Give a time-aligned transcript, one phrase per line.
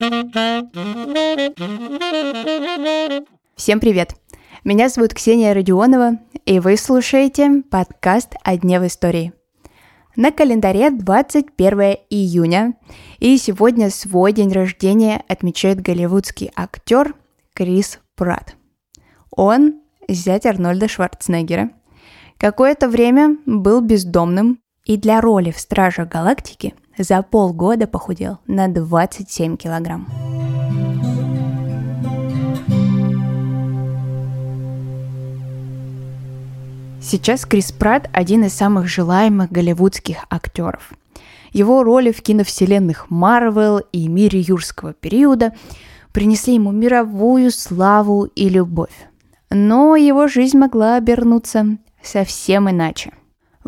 [0.00, 0.70] Всем
[3.80, 4.14] привет!
[4.62, 9.32] Меня зовут Ксения Родионова, и вы слушаете подкаст «О дне в истории».
[10.14, 12.74] На календаре 21 июня,
[13.18, 17.16] и сегодня свой день рождения отмечает голливудский актер
[17.52, 18.54] Крис Пратт.
[19.32, 21.70] Он зять Арнольда Шварценеггера.
[22.36, 29.56] Какое-то время был бездомным, и для роли в «Стражах Галактики» за полгода похудел на 27
[29.56, 30.06] килограмм.
[37.00, 40.92] Сейчас Крис Пратт один из самых желаемых голливудских актеров.
[41.52, 45.54] Его роли в киновселенных Марвел и мире юрского периода
[46.12, 49.08] принесли ему мировую славу и любовь.
[49.48, 53.12] Но его жизнь могла обернуться совсем иначе.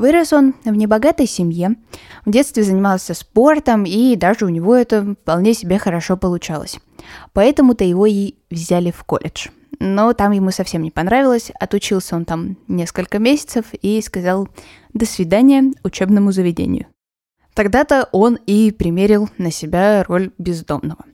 [0.00, 1.77] Вырос он в небогатой семье,
[2.24, 6.80] в детстве занимался спортом, и даже у него это вполне себе хорошо получалось.
[7.34, 9.48] Поэтому-то его и взяли в колледж.
[9.78, 14.48] Но там ему совсем не понравилось, отучился он там несколько месяцев и сказал
[14.95, 16.87] «до свидания учебному заведению».
[17.52, 21.04] Тогда-то он и примерил на себя роль бездомного.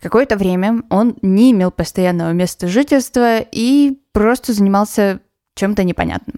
[0.00, 5.20] Какое-то время он не имел постоянного места жительства и просто занимался
[5.56, 6.36] чем-то непонятным.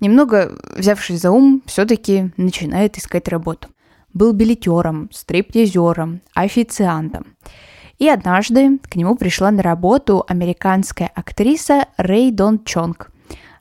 [0.00, 3.68] Немного взявшись за ум, все-таки начинает искать работу.
[4.12, 7.36] Был билетером, стриптизером, официантом.
[7.98, 13.10] И однажды к нему пришла на работу американская актриса Рэй Дон Чонг.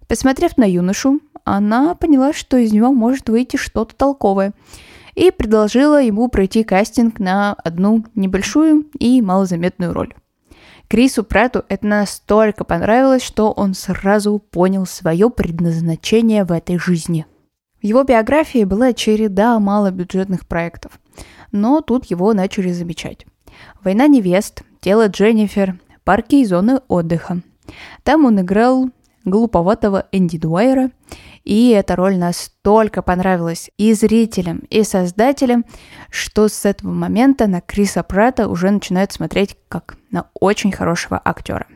[0.07, 4.53] Посмотрев на юношу, она поняла, что из него может выйти что-то толковое,
[5.15, 10.13] и предложила ему пройти кастинг на одну небольшую и малозаметную роль.
[10.89, 17.27] Крису Пратту это настолько понравилось, что он сразу понял свое предназначение в этой жизни.
[17.79, 20.99] В его биографии была череда малобюджетных проектов,
[21.51, 23.27] но тут его начали замечать.
[23.83, 27.41] «Война невест», «Тело Дженнифер», «Парки и зоны отдыха».
[28.01, 28.89] Там он играл
[29.25, 30.91] глуповатого Энди Дуайера
[31.43, 35.65] и эта роль настолько понравилась и зрителям, и создателям,
[36.09, 41.67] что с этого момента на Криса Пратта уже начинают смотреть как на очень хорошего актера.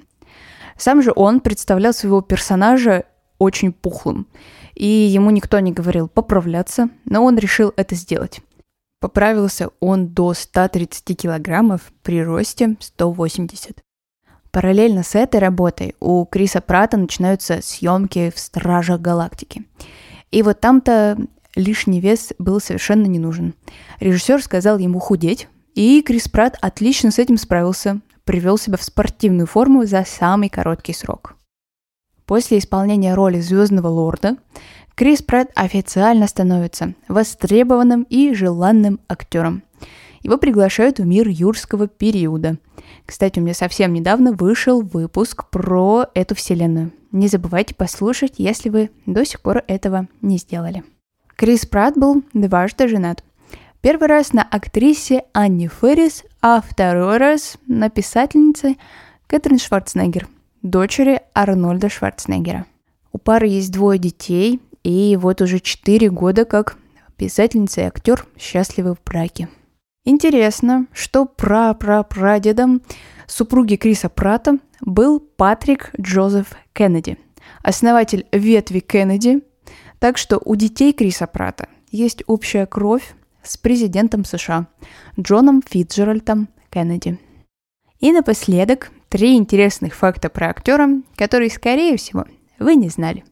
[0.77, 3.05] Сам же он представлял своего персонажа
[3.39, 4.27] очень пухлым,
[4.75, 8.41] и ему никто не говорил поправляться, но он решил это сделать.
[8.99, 13.77] Поправился он до 130 килограммов при росте 180.
[14.53, 19.65] Параллельно с этой работой у Криса Прата начинаются съемки в Стражах Галактики.
[20.29, 21.17] И вот там-то
[21.55, 23.55] лишний вес был совершенно не нужен.
[23.99, 29.47] Режиссер сказал ему худеть, и Крис Пратт отлично с этим справился, привел себя в спортивную
[29.47, 31.35] форму за самый короткий срок.
[32.27, 34.37] После исполнения роли Звездного Лорда
[34.93, 39.63] Крис Пратт официально становится востребованным и желанным актером.
[40.23, 42.57] Его приглашают в мир юрского периода–
[43.05, 46.91] кстати, у меня совсем недавно вышел выпуск про эту вселенную.
[47.11, 50.83] Не забывайте послушать, если вы до сих пор этого не сделали.
[51.35, 53.23] Крис Пратт был дважды женат.
[53.81, 58.77] Первый раз на актрисе Анне Феррис, а второй раз на писательнице
[59.27, 60.27] Кэтрин Шварценеггер,
[60.61, 62.65] дочери Арнольда Шварценеггера.
[63.11, 66.77] У пары есть двое детей, и вот уже четыре года как
[67.17, 69.49] писательница и актер счастливы в браке.
[70.05, 72.81] Интересно, что пра-пра-прадедом
[73.25, 77.17] супруги Криса Прата был Патрик Джозеф Кеннеди,
[77.61, 79.43] основатель ветви Кеннеди,
[79.99, 84.67] так что у детей Криса Прата есть общая кровь с президентом США
[85.17, 87.17] Джоном Фитджеральдом Кеннеди.
[87.99, 92.25] И напоследок три интересных факта про актера, которые, скорее всего,
[92.59, 93.23] вы не знали.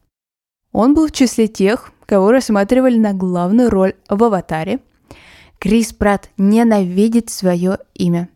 [0.72, 4.80] Он был в числе тех, кого рассматривали на главную роль в «Аватаре»,
[5.62, 8.30] Крис Пратт ненавидит свое имя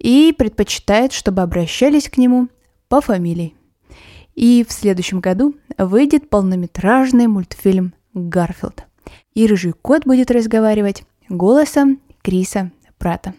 [0.00, 2.48] и предпочитает, чтобы обращались к нему
[2.88, 3.54] по фамилии.
[4.34, 8.86] И в следующем году выйдет полнометражный мультфильм «Гарфилд».
[9.34, 13.34] И рыжий кот будет разговаривать голосом Криса Прата.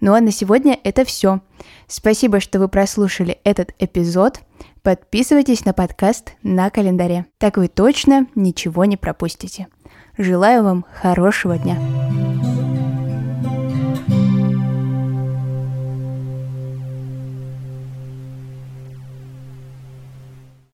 [0.00, 1.40] Ну а на сегодня это все.
[1.86, 4.40] Спасибо, что вы прослушали этот эпизод.
[4.82, 7.26] Подписывайтесь на подкаст на календаре.
[7.38, 9.68] Так вы точно ничего не пропустите.
[10.16, 12.07] Желаю вам хорошего дня.